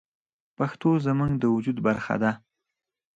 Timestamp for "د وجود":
1.37-1.77